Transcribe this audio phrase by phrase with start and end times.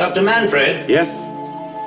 [0.00, 0.22] Dr.
[0.22, 1.26] Manfred, Yes?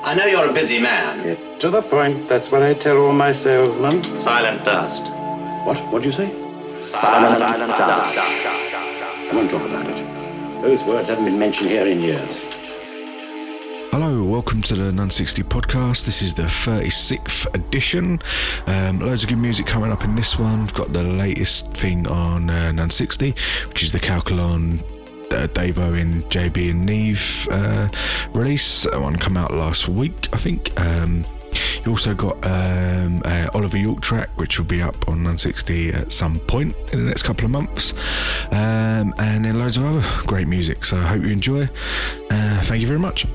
[0.03, 1.23] I know you're a busy man.
[1.23, 2.29] Get to the point.
[2.29, 4.03] That's what I tell all my salesmen.
[4.19, 5.01] Silent dust.
[5.65, 5.79] What?
[5.91, 6.29] What do you say?
[6.79, 8.17] Silent, dust.
[8.19, 10.61] I won't talk about it.
[10.61, 12.43] Those words haven't been mentioned here in years.
[13.89, 16.05] Hello, welcome to the none60 podcast.
[16.05, 18.21] This is the 36th edition.
[18.67, 20.59] Um, loads of good music coming up in this one.
[20.61, 23.35] We've got the latest thing on uh, none60,
[23.69, 24.83] which is the Calculon
[25.33, 27.89] uh, Dave Owen, Jaybee, and Neve uh,
[28.33, 28.83] release.
[28.83, 30.79] That one come out last week, I think.
[30.79, 31.25] Um,
[31.85, 36.11] you also got um, a Oliver Yorke track, which will be up on none60 at
[36.11, 37.93] some point in the next couple of months,
[38.51, 40.85] um, and then loads of other great music.
[40.85, 41.69] So I hope you enjoy.
[42.29, 43.25] Uh, thank you very much.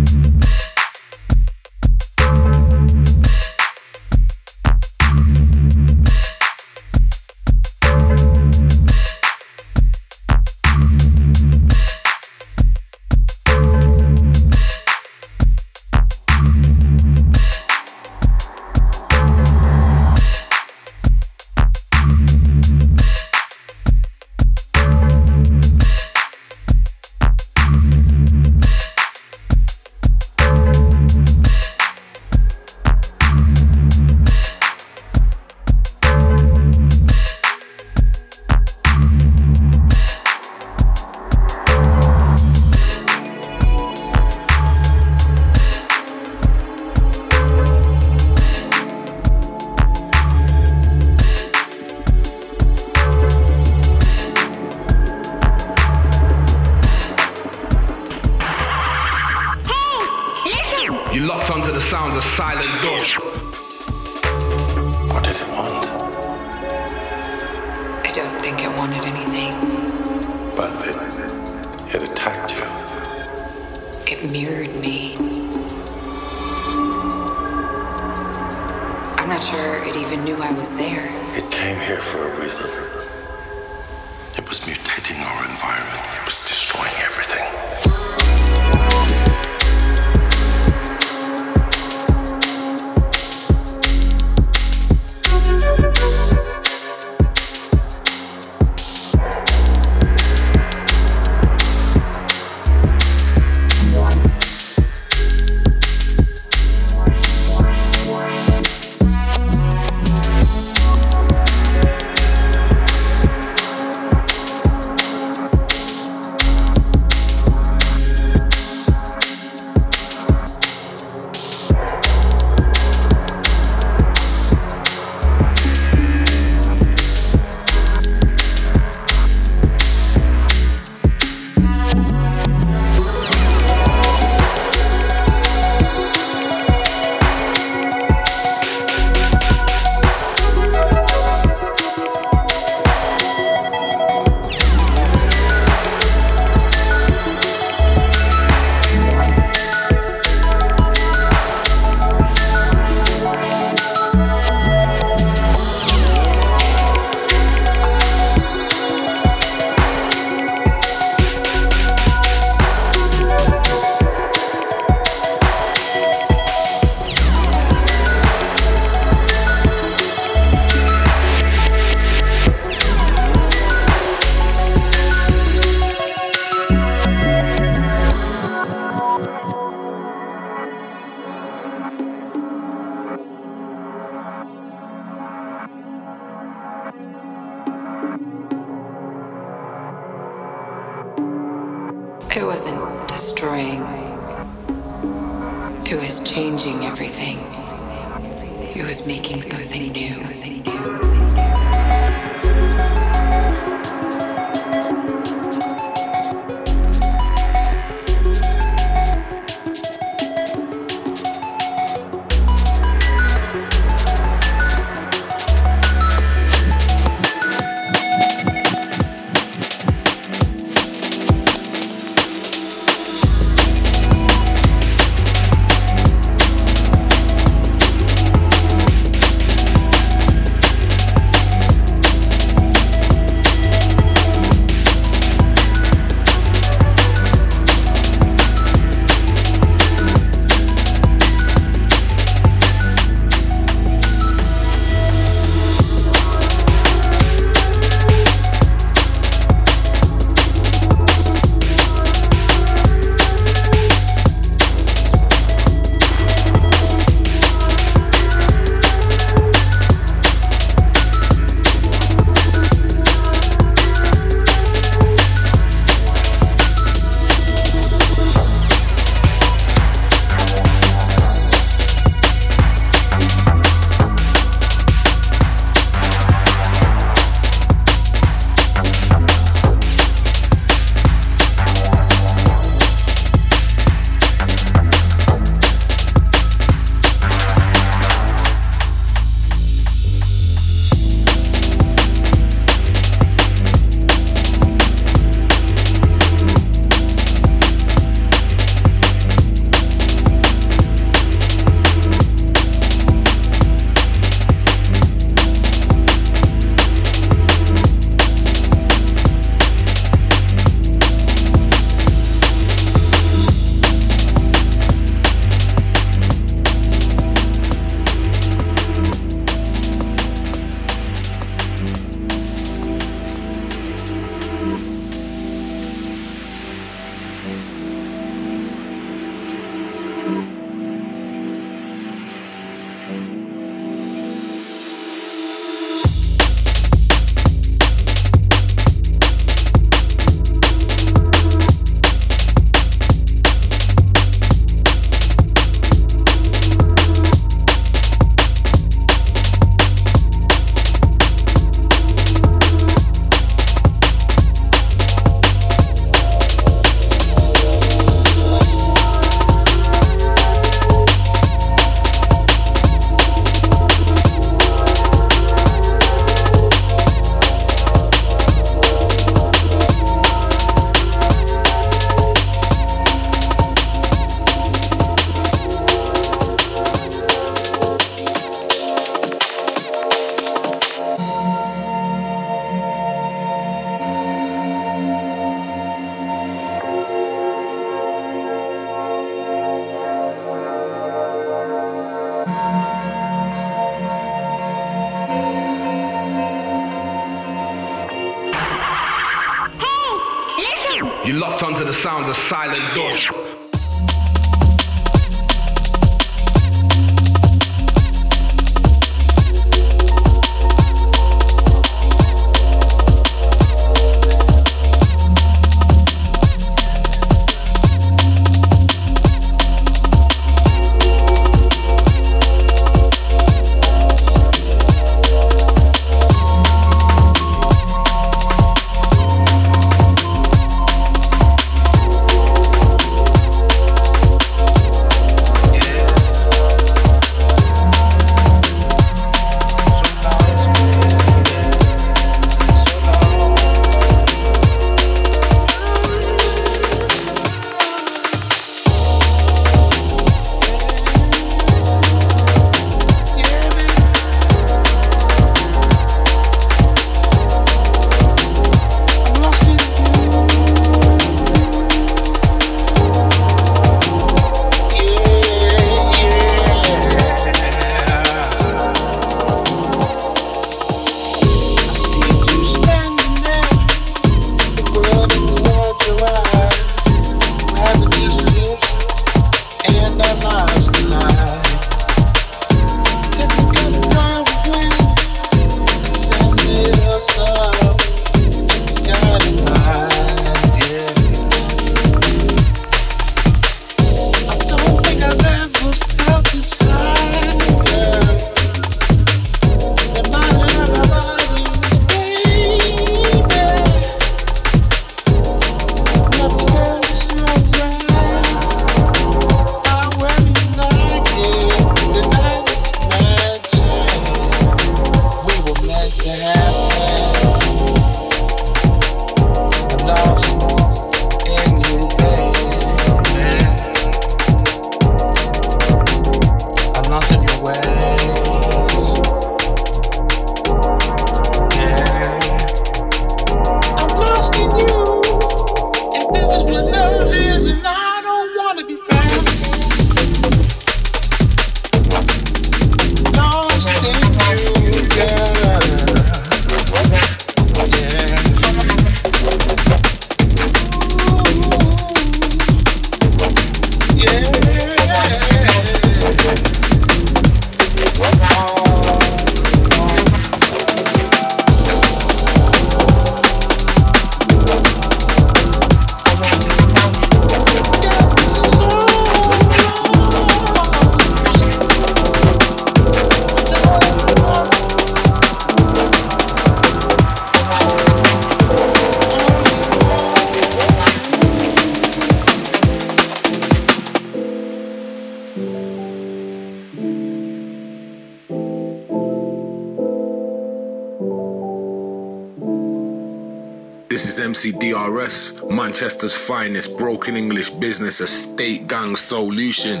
[594.64, 600.00] MCDRS, Manchester's finest broken English business estate gang solution.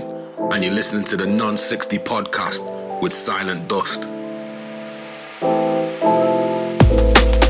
[0.52, 2.62] And you're listening to the none60 podcast
[3.02, 4.04] with Silent Dust.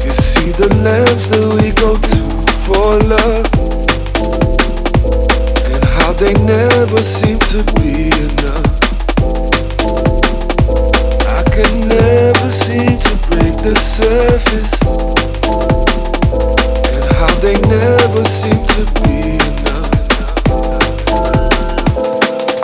[0.02, 2.20] You see the lengths that we go to
[2.66, 3.46] for love,
[5.72, 8.74] and how they never seem to be enough.
[11.30, 14.74] I can never seem to break the surface
[17.40, 19.92] they never seem to be enough.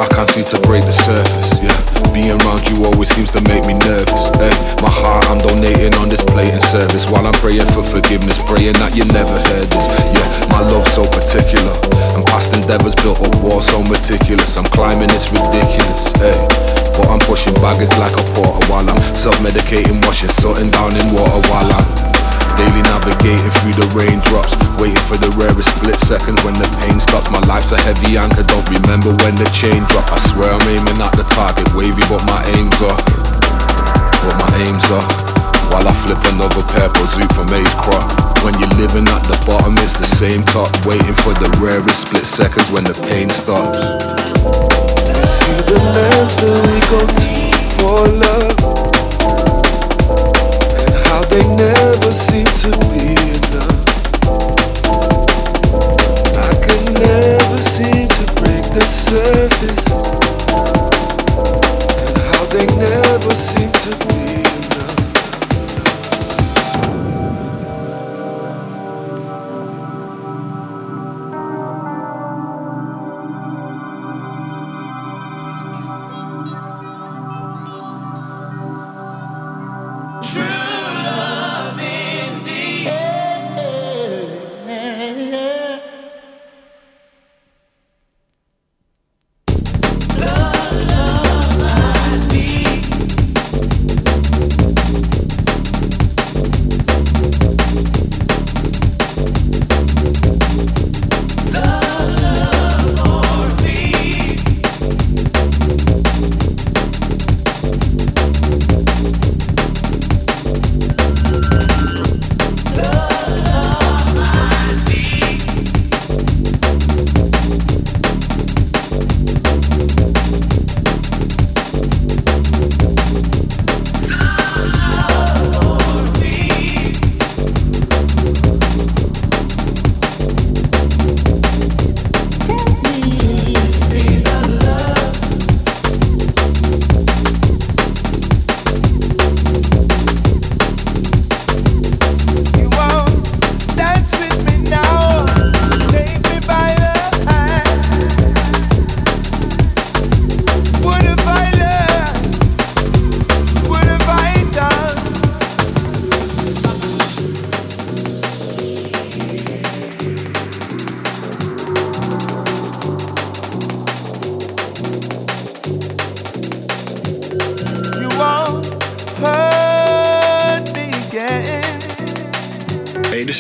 [0.01, 1.77] I can't seem to break the surface, yeah.
[2.11, 4.23] Being around you always seems to make me nervous.
[4.41, 4.51] Hey,
[4.83, 8.97] my heart I'm donating on this blatant service while I'm praying for forgiveness, praying that
[8.97, 9.87] you never heard this.
[10.11, 11.71] Yeah, my love so particular,
[12.17, 14.57] and past endeavors built a wall so meticulous.
[14.57, 16.11] I'm climbing, it's ridiculous.
[16.19, 16.35] Hey,
[16.99, 21.41] but I'm pushing baggage like a porter while I'm self-medicating, washing something down in water
[21.47, 22.10] while I'm
[22.61, 27.33] Daily navigating through the raindrops Waiting for the rarest split seconds when the pain stops.
[27.33, 30.05] My life's a heavy anchor, don't remember when the chain drop.
[30.13, 33.01] I swear I'm aiming at the target, wavy but my aim's off
[34.21, 35.09] But my aim's off
[35.73, 38.05] While I flip another purple zoot from Ace Crop.
[38.45, 40.69] When you're living at the bottom it's the same top.
[40.85, 43.81] Waiting for the rarest split seconds when the pain stops.
[45.33, 47.41] See the lengths that we go to
[47.81, 49.00] for love
[51.31, 53.40] they never seem to be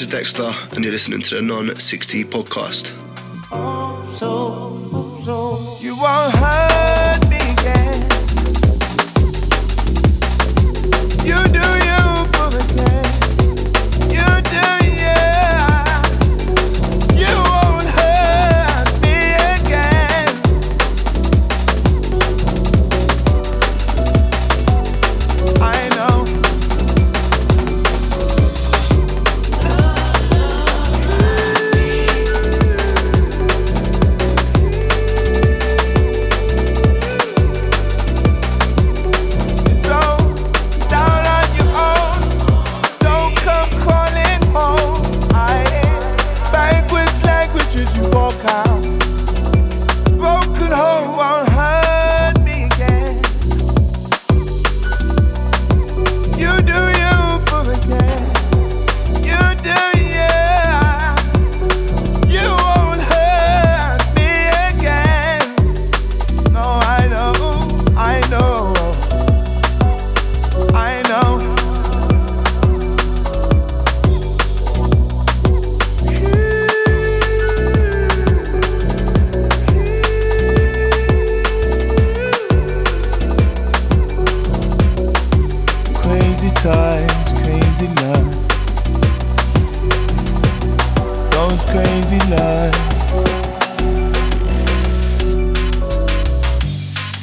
[0.00, 2.99] This is Dexter, and you're listening to the none60 podcast.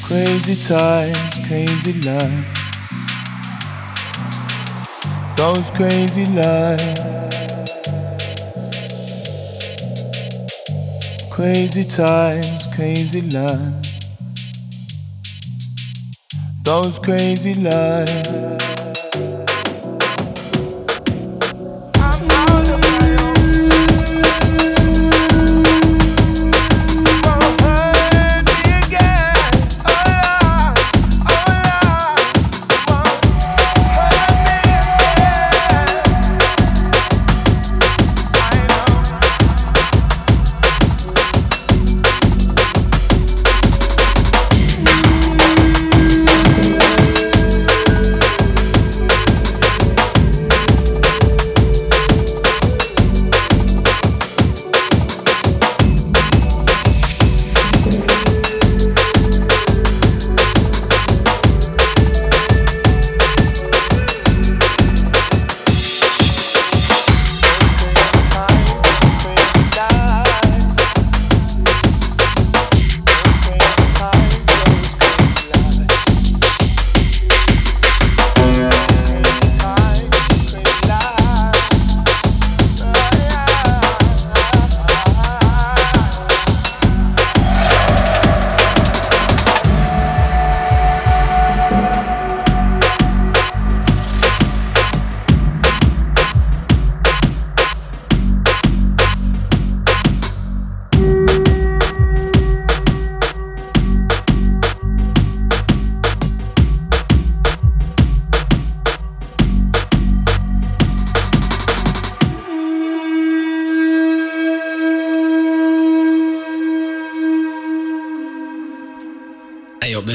[0.08, 2.46] Crazy times, crazy life.
[5.36, 7.00] Those crazy lives.
[11.30, 13.74] Crazy times, crazy life.
[16.64, 18.77] Those crazy lives.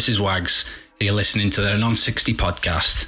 [0.02, 0.64] This is Wags.
[0.98, 3.06] You're listening to the none60 podcast.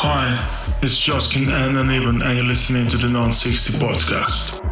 [0.00, 4.67] Hi, it's Joskin and Uneven, and you're listening to the none60 podcast.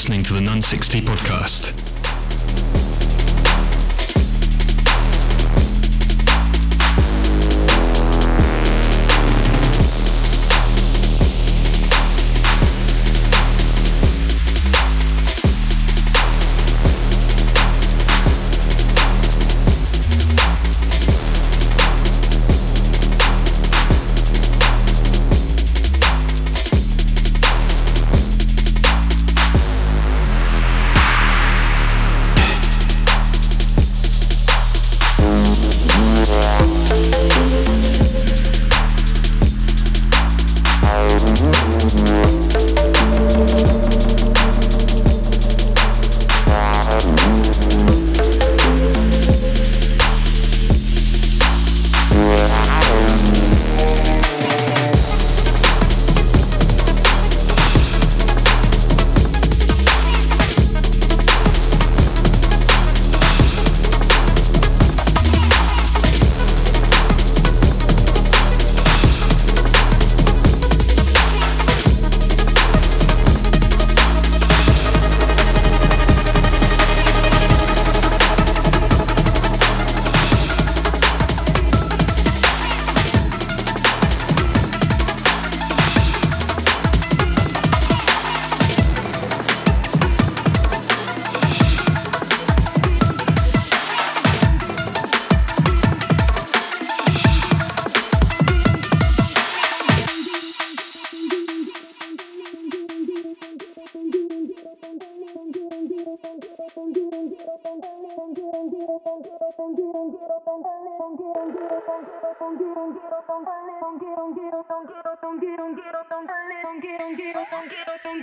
[0.00, 1.79] Listening to the none60 podcast.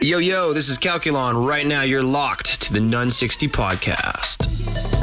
[0.02, 1.48] Yo, yo, this is Calculon.
[1.48, 4.97] Right now, you're locked to the none60 podcast.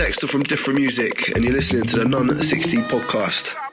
[0.00, 3.69] Dexter from Different Music, and you're listening to the none60 podcast.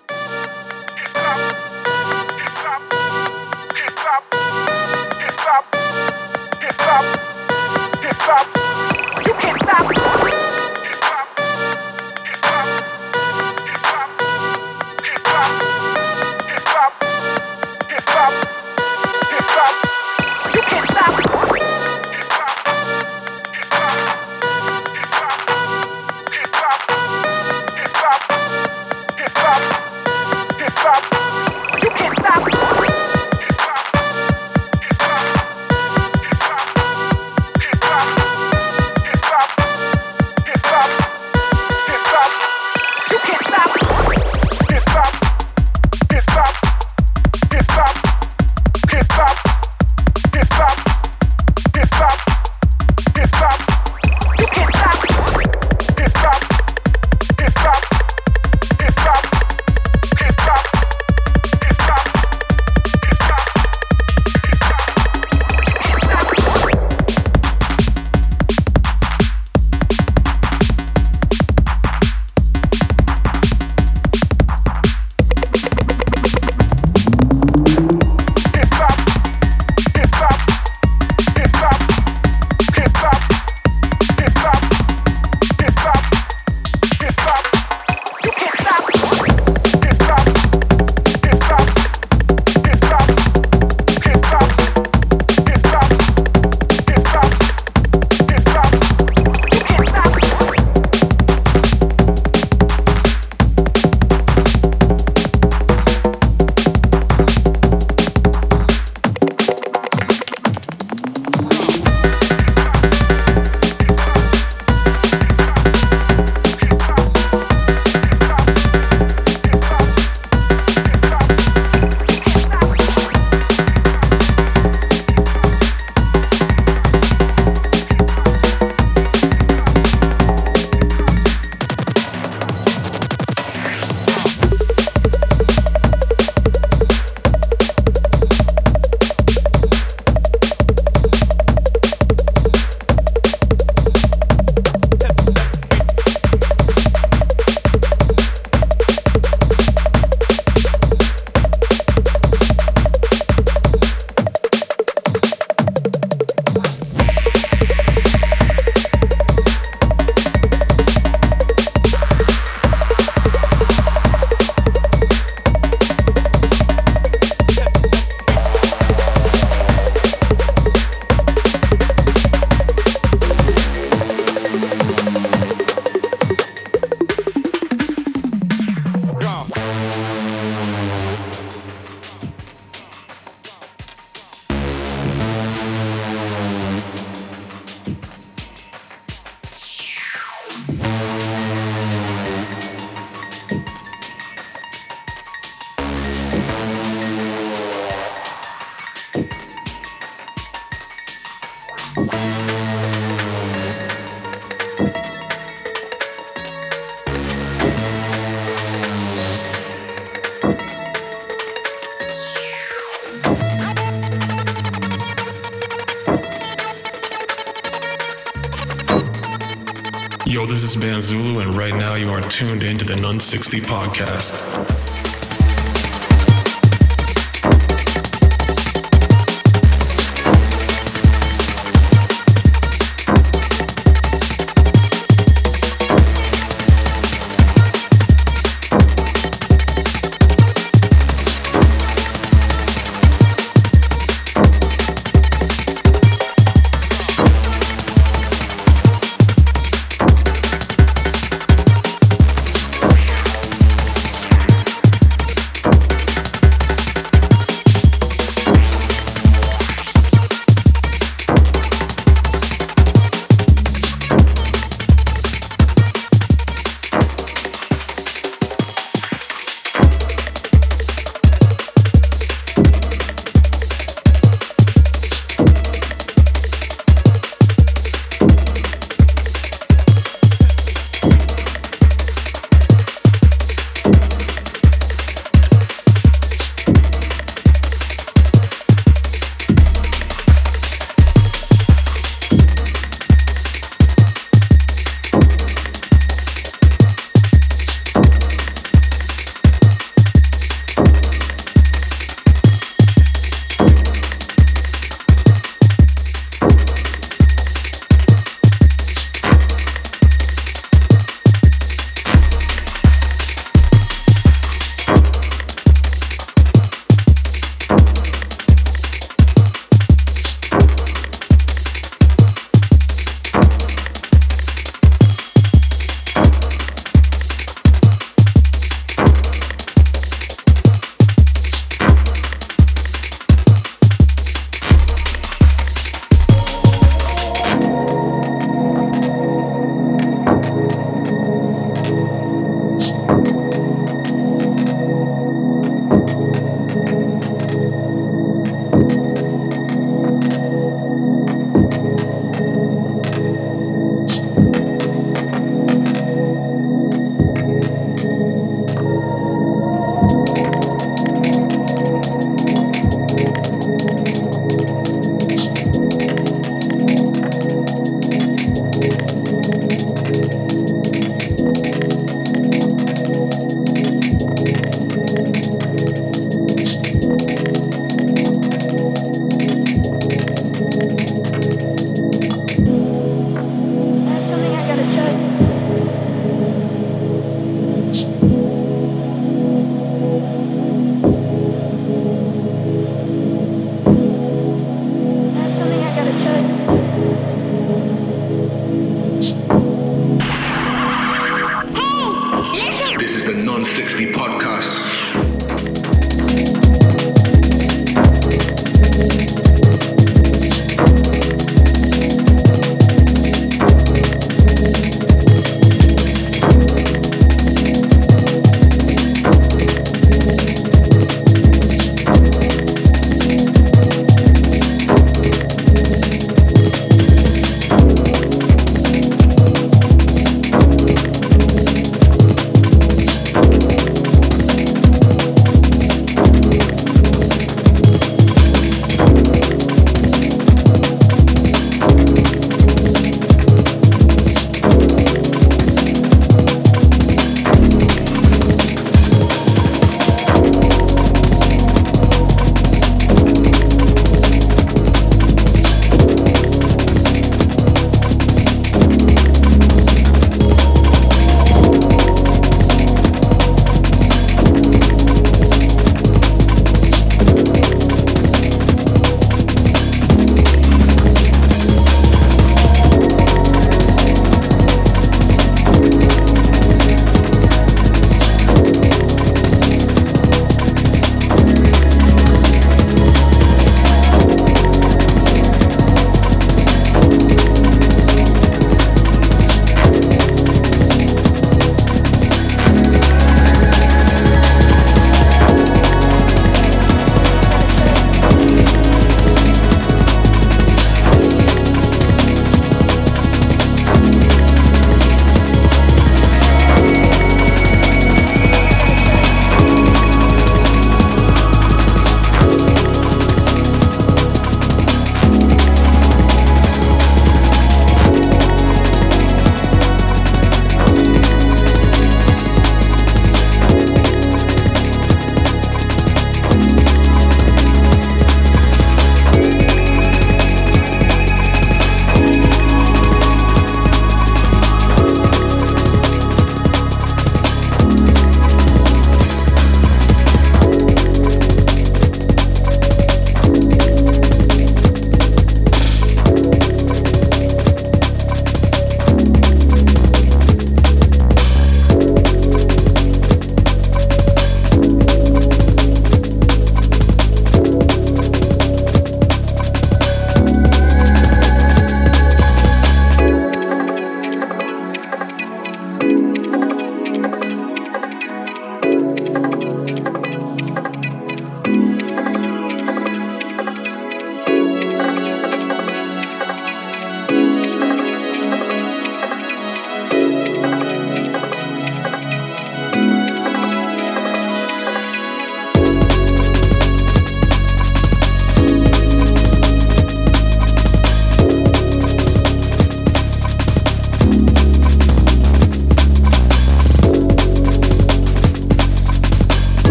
[220.77, 224.86] Banzulu, and right now you are tuned into the none60 podcast.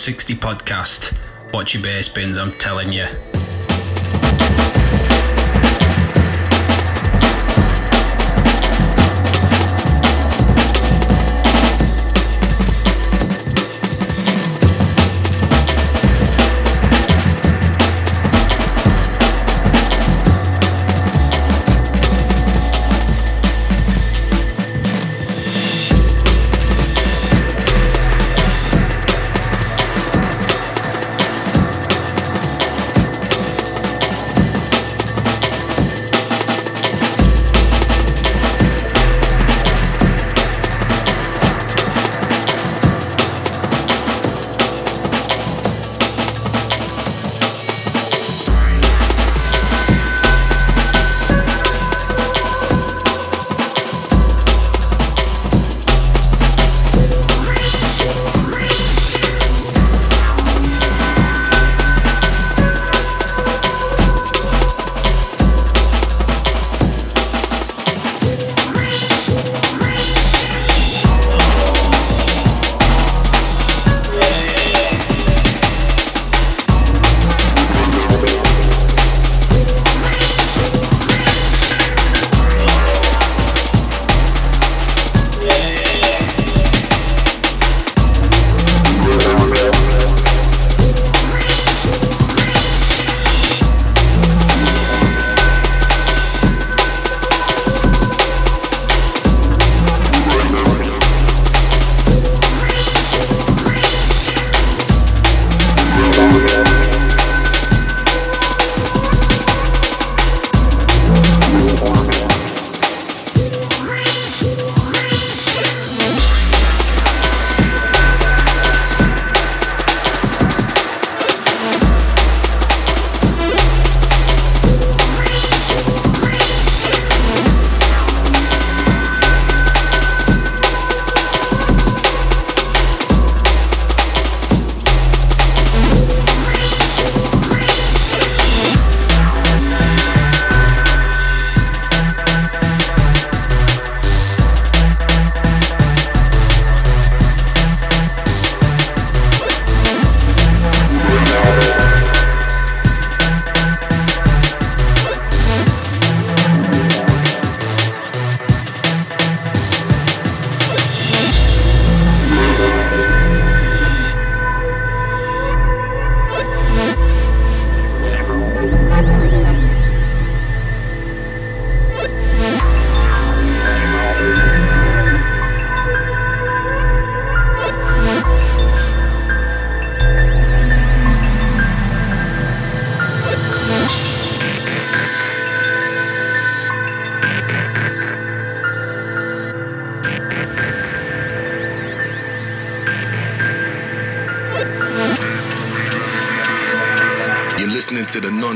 [0.00, 1.12] 60 podcast.
[1.52, 3.06] Watch your bass bins, I'm telling you.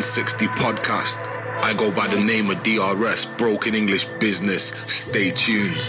[0.04, 1.16] 360 podcast.
[1.62, 4.74] I go by the name of DRS, Broken English Business.
[4.86, 5.80] Stay tuned.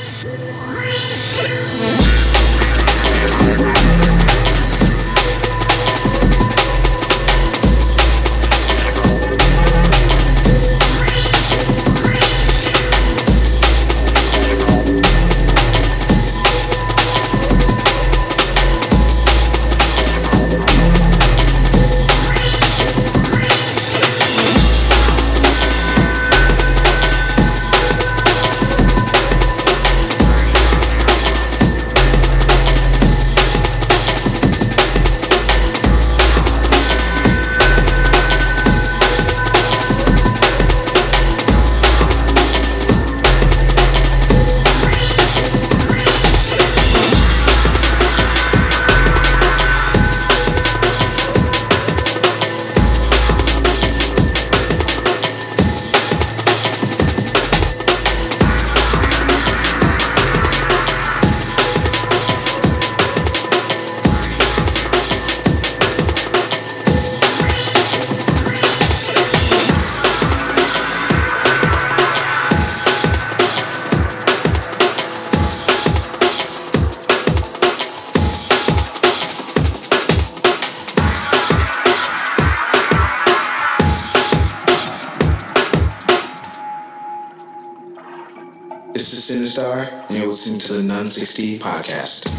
[91.36, 92.35] 60 podcast.